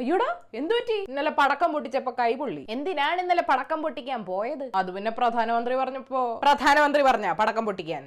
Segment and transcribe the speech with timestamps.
[0.00, 0.94] അയ്യോടാ എന്തു പറ്റി?
[1.08, 2.62] ഇന്നലെ പടക്കം പൊട്ടിച്ചപ്പോ കൈ പൊള്ളി.
[2.74, 4.70] എന്തിനാണ് ഇന്നലെ പടക്കം പൊട്ടിക്കാൻ പോയത്?
[4.74, 8.04] അത് പിന്നെ പ്രധാനമന്ത്രി പറഞ്ഞപ്പോ പ്രധാനമന്ത്രി പറഞ്ഞ പടക്കം പൊട്ടിക്കാൻ.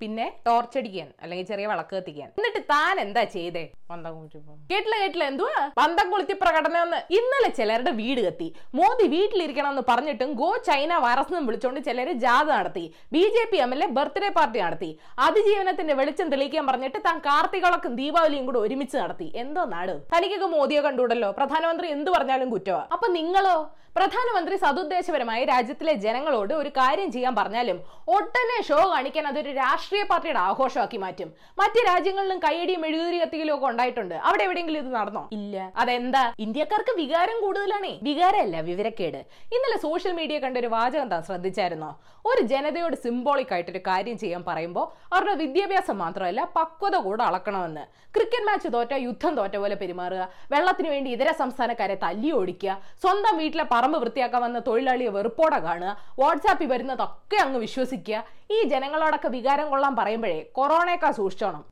[0.00, 2.28] പിന്നെ ടോർച്ചടിക്കാൻ അല്ലെങ്കിൽ ചെറിയ വിളക്ക് കത്തിക്കാൻ.
[2.38, 3.64] എന്നിട്ട് താൻ എന്താ ചെയ്തേ?
[3.90, 5.24] കേട്ടില്ല കേട്ടില്ല.
[5.24, 5.70] എന്തുവാ?
[5.78, 8.54] പന്തം കൊളുത്തി പ്രകടനം ഇന്നലെ ചിലരുടെ വീട് കത്തി.
[8.74, 12.94] മോദി വീട്ടിലിരിക്കണം എന്ന് പറഞ്ഞിട്ടും ഗോ ചൈന വൈറസ് എന്നും വിളിച്ചുകൊണ്ട് ചിലര് ജാഥ നടത്തി.
[13.12, 14.98] B J P M L A birthday party നടത്തി.
[15.18, 19.32] അതിജീവനത്തിന്റെ വെളിച്ചം തെളിയിക്കാൻ പറഞ്ഞിട്ട് താൻ കാർത്തികളക്കും ദീപാവലിയും കൂടെ ഒരുമിച്ച് നടത്തി.
[19.36, 19.94] എന്തോ നാട്.
[20.16, 21.30] തനിക്കൊക്കെ മോദിയെ കണ്ടുകൂടല്ലോ.
[21.30, 22.86] പ്രധാനമന്ത്രി എന്ത് പറഞ്ഞാലും കുറ്റവാ.
[22.92, 23.56] അപ്പൊ നിങ്ങളോ?
[23.96, 30.96] പ്രധാനമന്ത്രി സതുദ്ദേശപരമായി രാജ്യത്തിലെ ജനങ്ങളോട് ഒരു കാര്യം ചെയ്യാൻ പറഞ്ഞാലും ഒട്ടനെ ഷോ കാണിക്കാൻ അതൊരു രാഷ്ട്രീയ പാർട്ടിയുടെ ആഘോഷമാക്കി
[30.96, 31.28] മാറ്റും.
[31.58, 34.14] മറ്റു രാജ്യങ്ങളിലും കൈയടിയും മെഴുകുതിരി കത്തിയിലും ഒക്കെ ഉണ്ടായിട്ടുണ്ട്.
[34.14, 35.28] അവിടെ എവിടെയെങ്കിലും ഇത് നടന്നോ?
[35.38, 35.72] ഇല്ല.
[35.76, 36.24] അതെന്താ?
[36.38, 37.98] ഇന്ത്യക്കാർക്ക് വികാരം കൂടുതലാണേ.
[38.08, 39.20] വികാരമല്ല വിവരക്കേട്.
[39.56, 41.90] ഇന്നലെ സോഷ്യൽ മീഡിയ കണ്ട ഒരു വാചകം താൻ ശ്രദ്ധിച്ചായിരുന്നോ?
[42.30, 47.84] ഒരു ജനതയോട് സിംബോളിക് ആയിട്ട് ഒരു കാര്യം ചെയ്യാൻ പറയുമ്പോൾ അവരുടെ വിദ്യാഭ്യാസം മാത്രമല്ല പക്വത കൂടെ അളക്കണമെന്ന്.
[48.16, 53.64] ക്രിക്കറ്റ് മാച്ച് തോറ്റ യുദ്ധം തോറ്റ പോലെ പെരുമാറുക വെള്ളത്തിന് വേണ്ടി ഇതര സംസ്ഥാനക്കാരെ തല്ലി ഓടിക്കുക സ്വന്തം വീട്ടിലെ
[53.72, 58.24] പറമ്പ് വൃത്തിയാക്കാൻ വന്ന തൊഴിലാളിയെ വെറുപ്പോടെ കാണുക വാട്സാപ്പിൽ വരുന്നതൊക്കെ അങ്ങ് വിശ്വസിക്കുക.
[58.50, 61.62] ഈ ജനങ്ങളോടൊക്കെ വികാരം കൊള്ളാൻ പറയുമ്പോഴേ കൊറോണയൊക്കെ സൂക്ഷിച്ചോണം.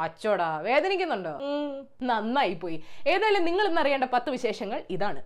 [0.00, 5.20] അച്ചോടാ വേദനിക്കുന്നുണ്ടോ ഉം, നന്നായി പോയി ഏതായാലും നിങ്ങൾ ഇന്ന് അറിയേണ്ട പത്ത് വിശേഷങ്ങൾ ഇതാണ്.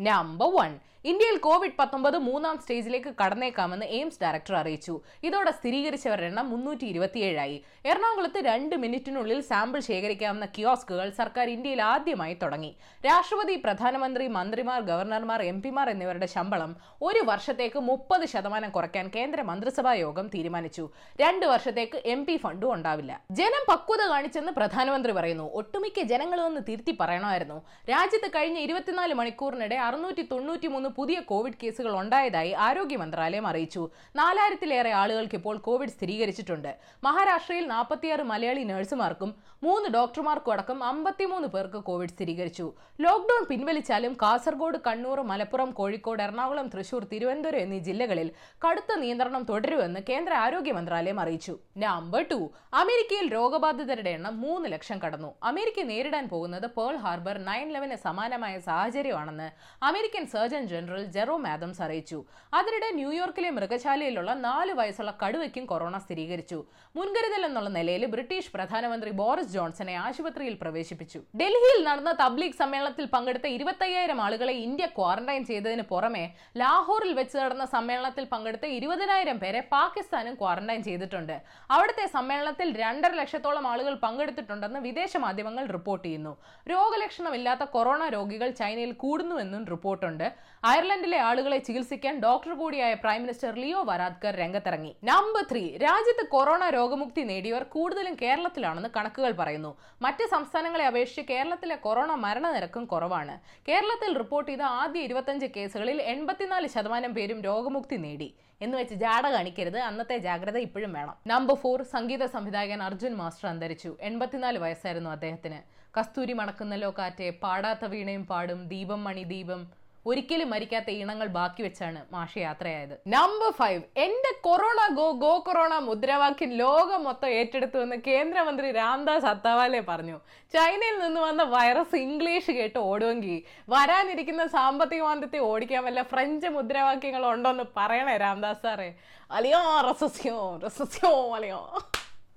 [0.00, 0.78] നമ്പർ വൺ
[1.10, 5.00] ഇന്ത്യയിൽ കോവിഡ് പത്തൊമ്പത് മൂന്നാം സ്റ്റേജിലേക്ക് കടന്നേക്കാമെന്ന് എയിംസ് ഡയറക്ടർ അറിയിച്ചു.
[5.28, 7.56] ഇതോടെ സ്ഥിരീകരിച്ചവരുടെ എണ്ണം മുന്നൂറ്റി ഇരുപത്തിയേഴായി
[7.90, 12.70] എറണാകുളത്ത് രണ്ട് മിനിറ്റിനുള്ളിൽ സാമ്പിൾ ശേഖരിക്കാവുന്ന കിയോസ്കുകൾ സർക്കാർ ഇന്ത്യയിൽ ആദ്യമായി തുടങ്ങി.
[13.06, 16.76] രാഷ്ട്രപതി പ്രധാനമന്ത്രി മന്ത്രിമാർ ഗവർണർമാർ എം പിമാർ എന്നിവരുടെ ശമ്പളം
[17.08, 20.86] ഒരു വർഷത്തേക്ക് മുപ്പത് ശതമാനം കുറയ്ക്കാൻ കേന്ദ്ര മന്ത്രിസഭാ യോഗം തീരുമാനിച്ചു.
[21.22, 23.12] രണ്ട് വർഷത്തേക്ക് എം പി ഫണ്ടും ഉണ്ടാവില്ല.
[23.40, 25.48] ജനം പക്വത കാണിച്ചെന്ന് പ്രധാനമന്ത്രി പറയുന്നു.
[25.62, 27.58] ഒട്ടുമിക്ക ജനങ്ങളും ഒന്ന് തിരുത്തി പറയണമായിരുന്നു.
[27.92, 33.82] രാജ്യത്ത് കഴിഞ്ഞ ഇരുപത്തിനാല് മണിക്കൂറിനിടെ അറുന്നൂറ്റി തൊണ്ണൂറ്റി മൂന്ന് പുതിയ കോവിഡ് കേസുകൾ ഉണ്ടായതായി ആരോഗ്യ മന്ത്രാലയം അറിയിച്ചു.
[34.16, 36.70] നാലായിരത്തിലേറെ ആളുകൾക്ക് ഇപ്പോൾ കോവിഡ് സ്ഥിരീകരിച്ചിട്ടുണ്ട്.
[37.04, 42.72] മഹാരാഷ്ട്രയിൽ നാൽപ്പത്തിയാറ് മലയാളി നഴ്സുമാർക്കും മൂന്ന് ഡോക്ടർമാർക്കും അടക്കം അമ്പത്തിമൂന്ന് പേർക്ക് കോവിഡ് സ്ഥിരീകരിച്ചു.
[43.00, 48.30] ലോക്ഡൌൺ പിൻവലിച്ചാലും കാസർഗോഡ് കണ്ണൂർ മലപ്പുറം കോഴിക്കോട് എറണാകുളം തൃശൂർ തിരുവനന്തപുരം എന്നീ ജില്ലകളിൽ
[48.64, 51.58] കടുത്ത നിയന്ത്രണം തുടരുമെന്ന് കേന്ദ്ര ആരോഗ്യ മന്ത്രാലയം അറിയിച്ചു.
[51.76, 55.34] നമ്പർ ടു അമേരിക്കയിൽ രോഗബാധിതരുടെ എണ്ണം മൂന്ന് ലക്ഷം കടന്നു.
[55.42, 59.48] അമേരിക്ക നേരിടാൻ പോകുന്നത് പേൾ ഹാർബർ നയൻ ലെവന് സമാനമായ സാഹചര്യമാണെന്ന്
[59.84, 60.81] American surgeon general
[61.16, 62.18] Jerome Adams അറിയിച്ചു.
[62.58, 66.58] അതിനിടെ ന്യൂയോർക്കിലെ മൃഗശാലയിലുള്ള നാല് വയസ്സുള്ള കടുവയ്ക്കും കൊറോണ സ്ഥിരീകരിച്ചു.
[66.96, 71.20] മുൻകരുതൽ എന്നുള്ള നിലയിൽ ബ്രിട്ടീഷ് പ്രധാനമന്ത്രി ബോറിസ് ജോൺസനെ ആശുപത്രിയിൽ പ്രവേശിപ്പിച്ചു.
[71.40, 76.24] ഡൽഹിയിൽ നടന്ന തബ്ലീഗ് സമ്മേളനത്തിൽ പങ്കെടുത്ത ഇരുപത്തയ്യായിരം ആളുകളെ ഇന്ത്യ ക്വാറന്റൈൻ ചെയ്തതിന് പുറമെ
[76.62, 81.36] ലാഹോറിൽ വെച്ച് നടന്ന സമ്മേളനത്തിൽ പങ്കെടുത്ത ഇരുപതിനായിരം പേരെ പാകിസ്ഥാനും ക്വാറന്റൈൻ ചെയ്തിട്ടുണ്ട്.
[81.70, 86.32] അവിടുത്തെ സമ്മേളനത്തിൽ രണ്ടര ലക്ഷത്തോളം ആളുകൾ പങ്കെടുത്തിട്ടുണ്ടെന്ന് വിദേശ മാധ്യമങ്ങൾ റിപ്പോർട്ട് ചെയ്യുന്നു.
[86.72, 90.26] രോഗലക്ഷണമില്ലാത്ത കൊറോണ രോഗികൾ ചൈനയിൽ കൂടുന്നുവെന്നും റിപ്പോർട്ടുണ്ട്.
[90.72, 94.92] അയർലൻഡിലെ ആളുകളെ ചികിത്സിക്കാൻ ഡോക്ടർ കൂടിയായ പ്രൈം മിനിസ്റ്റർ ലിയോ വരാദ്കർ രംഗത്തിറങ്ങി.
[95.04, 99.72] നമ്പർ ത്രീ രാജ്യത്ത് കൊറോണ രോഗമുക്തി നേടിയവർ കൂടുതലും കേരളത്തിലാണെന്ന് കണക്കുകൾ പറയുന്നു.
[100.02, 103.34] മറ്റ് സംസ്ഥാനങ്ങളെ അപേക്ഷിച്ച് കേരളത്തിലെ കൊറോണ മരണനിരക്കും കുറവാണ്.
[103.68, 108.30] കേരളത്തിൽ റിപ്പോർട്ട് ചെയ്ത ആദ്യ ഇരുപത്തഞ്ച് കേസുകളിൽ എൺപത്തിനാല് ശതമാനം പേരും രോഗമുക്തി നേടി.
[108.60, 111.14] എന്ന് വെച്ച് ജാട കാണിക്കരുത് അന്നത്തെ ജാഗ്രത ഇപ്പോഴും വേണം.
[111.26, 113.92] നമ്പർ ഫോർ സംഗീത സംവിധായകൻ അർജുൻ മാസ്റ്റർ അന്തരിച്ചു.
[114.10, 115.60] എൺപത്തിനാല് വയസ്സായിരുന്നു അദ്ദേഹത്തിന്.
[115.98, 119.62] കസ്തൂരി മണക്കുന്നല്ലോ കാറ്റെ പാടാത്ത വീണയും പാടും ദീപം മണി ദീപം.
[120.06, 122.94] ഒരിക്കലും മരിക്കാത്ത ഇണങ്ങൾ ബാക്കി വെച്ചാണ് മാഷ യാത്രയായത്.
[123.06, 129.80] നമ്പർ ഫൈവ് എന്റെ കൊറോണ ഗോ ഗോ കൊറോണ മുദ്രാവാക്യം ലോകം മൊത്തം ഏറ്റെടുത്തു എന്ന് കേന്ദ്രമന്ത്രി രാംദാസ് അത്തവാലെ
[129.80, 130.20] പറഞ്ഞു.
[130.52, 137.64] ചൈനയിൽ നിന്ന് വന്ന വൈറസ് ഇംഗ്ലീഷ് കേട്ട് ഓടുമെങ്കിൽ വരാനിരിക്കുന്ന സാമ്പത്തിക മാന്ദ്യത്തെ ഓടിക്കാൻ വല്ല ഫ്രഞ്ച് മുദ്രാവാക്യങ്ങൾ ഉണ്ടോന്ന്
[137.76, 138.90] പറയണേ രാംദാസ് സാറേ.
[139.30, 141.78] അലിയോ റസസ്യോ റസസ്യോ അലിയോ.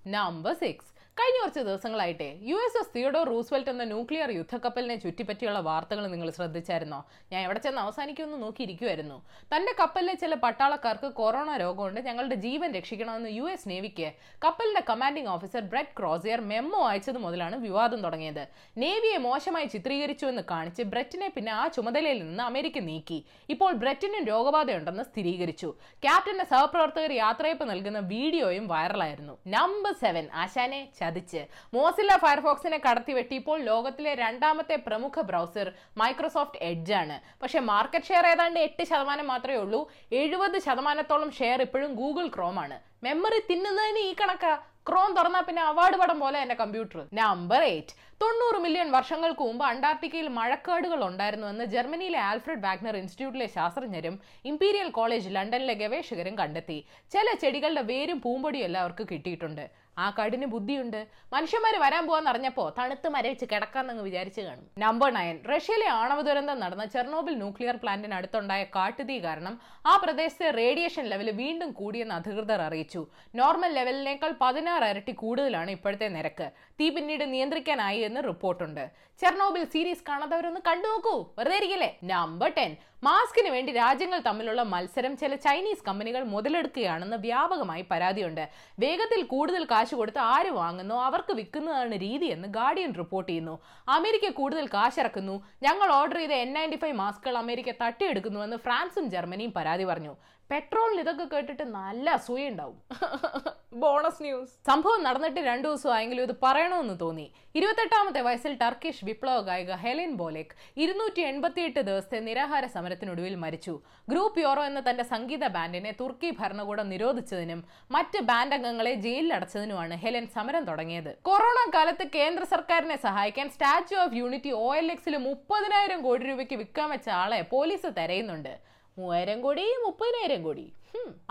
[0.07, 6.03] നമ്പർ സിക്സ് കഴിഞ്ഞ കുറച്ച് ദിവസങ്ങളായിട്ടെ U S S Theodore Roosevelt എന്ന ന്യൂക്ലിയർ യുദ്ധക്കപ്പലിനെ ചുറ്റിപ്പറ്റിയുള്ള വാർത്തകൾ
[6.13, 6.99] നിങ്ങൾ ശ്രദ്ധിച്ചായിരുന്നോ?
[7.31, 9.17] ഞാൻ എവിടെ ചെന്ന് അവസാനിക്കുമെന്ന് നോക്കിയിരിക്കുമായിരുന്നു
[9.53, 11.99] തന്റെ കപ്പലിലെ ചില പട്ടാളക്കാർക്ക് കൊറോണ രോഗമുണ്ട്.
[12.07, 14.09] ഞങ്ങളുടെ ജീവൻ രക്ഷിക്കണമെന്ന് യു എസ് നേവിക്ക്
[14.45, 18.43] കപ്പലിന്റെ commanding officer Brett Crozier memo അയച്ചത് മുതലാണ് വിവാദം തുടങ്ങിയത്.
[18.83, 23.21] നേവിയെ മോശമായി ചിത്രീകരിച്ചു എന്ന് കാണിച്ച് ബ്രെറ്റിനെ പിന്നെ ആ ചുമതലയിൽ നിന്ന് അമേരിക്ക നീക്കി.
[23.55, 25.71] ഇപ്പോൾ ബ്രെറ്റിനും രോഗബാധയുണ്ടെന്ന് സ്ഥിരീകരിച്ചു.
[26.07, 29.37] ക്യാപ്റ്റന്റെ സഹപ്രവർത്തകർ യാത്രയപ്പ് നൽകുന്ന വീഡിയോയും വൈറലായിരുന്നു.
[29.57, 31.43] നമ്പർ സെവൻ ആശാനെ ചതിച്ച്.
[31.77, 35.69] മോസില്ല ഫയർഫോക്സിനെ കടത്തിവെട്ടി ഇപ്പോൾ ലോകത്തിലെ രണ്ടാമത്തെ പ്രമുഖ ബ്രൗസർ
[36.03, 37.17] മൈക്രോസോഫ്റ്റ് എഡ്ജ് ആണ്.
[37.41, 39.81] പക്ഷേ മാർക്കറ്റ് ഷെയർ ഏതാണ്ട് എട്ട് ശതമാനം മാത്രമേ ഉള്ളൂ.
[40.21, 42.77] എഴുപത് ശതമാനത്തോളം ഷെയർ ഇപ്പോഴും ഗൂഗിൾ ക്രോം ആണ്.
[43.07, 44.45] മെമ്മറി തിന്നുന്നതിന് ഈ കണക്ക.
[44.87, 50.27] ക്രോം തുറന്നാൽ പിന്നെ അവാർഡ് പടം പോലെ എന്റെ കമ്പ്യൂട്ടർ നമ്പർ എയ്റ്റ് തൊണ്ണൂറ് മില്യൺ വർഷങ്ങൾക്ക് മുമ്പ് അന്റാർട്ടിക്കയിൽ
[50.35, 54.15] മഴക്കാടുകൾ ഉണ്ടായിരുന്നുവെന്ന് ജർമ്മനിയിലെ ആൽഫ്രഡ് വാഗ്നർ ഇൻസ്റ്റിറ്റ്യൂട്ടിലെ ശാസ്ത്രജ്ഞരും
[54.51, 56.77] ഇംപീരിയൽ കോളേജ് ലണ്ടനിലെ ഗവേഷകരും കണ്ടെത്തി.
[57.15, 59.65] ചില ചെടികളുടെ വേരും പൂമ്പൊടിയും എല്ലാവർക്കും കിട്ടിയിട്ടുണ്ട്.
[59.97, 61.07] ആ കടിന് ബുദ്ധിയുണ്ട്.
[61.33, 64.65] മനുഷ്യന്മാർ വരാൻ പോവാന്ന് അറിഞ്ഞപ്പോ തണുത്ത് മരവിച്ച് കിടക്കാന്നങ്ങ് വിചാരിച്ചു കാണും.
[64.77, 71.05] നമ്പർ നയൻ റഷ്യയിലെ ആണവ ദുരന്തം നടന്ന ചെർണോബിൽ ന്യൂക്ലിയർ പ്ലാന്റിന് അടുത്തുണ്ടായ കാട്ടുതീ കാരണം ആ പ്രദേശത്തെ റേഡിയേഷൻ
[71.05, 73.07] ലെവൽ വീണ്ടും കൂടിയെന്ന് അധികൃതർ അറിയിച്ചു.
[73.35, 76.49] നോർമൽ ലെവലിനേക്കാൾ പതിനാറ് ഇരട്ടി കൂടുതലാണ് ഇപ്പോഴത്തെ നിരക്ക്.
[76.79, 78.85] തീ പിന്നീട് നിയന്ത്രിക്കാനായി എന്ന് റിപ്പോർട്ടുണ്ട്.
[79.21, 81.97] ചെർണോബിൽ സീരീസ് കാണാത്തവരൊന്ന് കണ്ടു നോക്കൂ വെറുതെ ഇരിക്കില്ലേ?
[82.03, 82.75] നമ്പർ ടെൻ
[83.05, 88.43] മാസ്കിന് വേണ്ടി രാജ്യങ്ങൾ തമ്മിലുള്ള മത്സരം ചില ചൈനീസ് കമ്പനികൾ മുതലെടുക്കുകയാണെന്ന് വ്യാപകമായി പരാതിയുണ്ട്.
[88.79, 93.55] വേഗത്തിൽ കൂടുതൽ കാശ് കൊടുത്ത് ആര് വാങ്ങുന്നു അവർക്ക് വിൽക്കുന്നതാണ് രീതിയെന്ന് ഗാർഡിയൻ റിപ്പോർട്ട് ചെയ്യുന്നു.
[93.89, 99.83] അമേരിക്ക കൂടുതൽ കാശിറക്കുന്നു ഞങ്ങൾ ഓർഡർ ചെയ്ത എൻ നയന്റി ഫൈവ് മാസ്കുകൾ അമേരിക്ക തട്ടിയെടുക്കുന്നുവെന്ന് ഫ്രാൻസും ജർമ്മനിയും പരാതി
[99.83, 100.15] പറഞ്ഞു.
[100.49, 102.79] പെട്രോളിന് ഇതൊക്കെ കേട്ടിട്ട് നല്ല അസൂയ ഉണ്ടാവും.
[103.81, 107.25] ബോണസ് ന്യൂസ് സംഭവം നടന്നിട്ട് രണ്ടു ദിവസമായെങ്കിലും ഇത് പറയണമെന്ന് തോന്നി.
[107.57, 113.73] ഇരുപത്തെട്ടാമത്തെ വയസ്സിൽ ടർക്കിഷ് വിപ്ലവ ഗായിക ഹെലിൻ ബോലെക് ഇരുന്നൂറ്റി എൺപത്തിയെട്ട് ദിവസത്തെ നിരാഹാര സമരത്തിനൊടുവിൽ മരിച്ചു.
[114.11, 117.63] ഗ്രൂപ്പ് യോറോ എന്ന തന്റെ സംഗീത ബാൻഡിനെ തുർക്കി ഭരണകൂടം നിരോധിച്ചതിനും
[117.95, 121.11] മറ്റ് ബാൻഡ് അംഗങ്ങളെ ജയിലിൽ അടച്ചതിനുമാണ് ഹെലൻ സമരം തുടങ്ങിയത്.
[121.29, 126.89] കൊറോണ കാലത്ത് കേന്ദ്ര സർക്കാരിനെ സഹായിക്കാൻ Statue of Unity O L എക്സിൽ മുപ്പതിനായിരം കോടി രൂപയ്ക്ക് വിൽക്കാൻ
[126.89, 128.55] വെച്ച ആളെ പോലീസ് തെരയുന്നുണ്ട്.
[128.99, 130.65] മൂവായിരം കോടി മുപ്പതിനായിരം കോടി.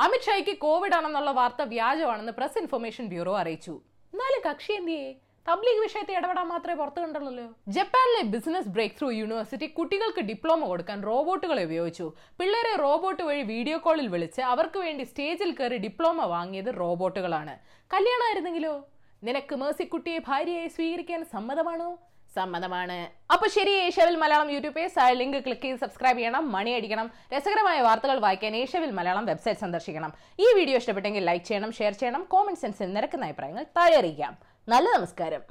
[0.04, 3.74] അമിത്ഷായ്ക്ക് കോവിഡ് ആണെന്നുള്ള വാർത്ത വ്യാജമാണെന്ന് പ്രസ് ഇൻഫർമേഷൻ ബ്യൂറോ അറിയിച്ചു.
[4.14, 5.06] എന്നാലും കക്ഷി എന്തിയേ?
[5.48, 7.46] തബ്ലീഗ് വിഷയത്തെ ഇടപെടാൻ മാത്രമേ പുറത്തു കണ്ടുള്ളൂ
[7.76, 12.06] ജപ്പാനിലെ ബിസിനസ് ബ്രേക്ക് ത്രൂ യൂണിവേഴ്സിറ്റി കുട്ടികൾക്ക് ഡിപ്ലോമ കൊടുക്കാൻ റോബോട്ടുകളെ ഉപയോഗിച്ചു.
[12.38, 17.54] പിള്ളേരെ റോബോട്ട് വഴി വീഡിയോ കോളിൽ വിളിച്ച് അവർക്ക് വേണ്ടി സ്റ്റേജിൽ കയറി ഡിപ്ലോമ വാങ്ങിയത് റോബോട്ടുകളാണ്
[17.94, 18.74] കല്യാണമായിരുന്നെങ്കിലോ
[19.28, 21.90] നിനക്ക് മേഴ്സിക്കുട്ടിയെ ഭാര്യയായി സ്വീകരിക്കാൻ സമ്മതമാണോ?
[22.36, 22.98] സമ്മതമാണ്.
[23.34, 28.18] അപ്പൊ ശരി ഏഷ്യവിൽ Malayalam YouTube page link click ചെയ്ത് സബ്സ്ക്രൈബ് ചെയ്യണം മണി അടിക്കണം രസകരമായ വാർത്തകൾ
[28.26, 30.12] വായിക്കാൻ ഏഷ്യവിൽ മലയാളം വെബ്സൈറ്റ് സന്ദർശിക്കണം.
[30.44, 34.34] ഈ വീഡിയോ ഇഷ്ടപ്പെട്ടെങ്കിൽ ലൈക്ക് ചെയ്യണം ഷെയർ ചെയ്യണം കോമന്റ് സെൻസിൽ നിരക്കുന്ന അഭിപ്രായങ്ങൾ താഴെ അറിയിക്കാം.
[34.68, 35.44] നല്ല നമസ്കാരം.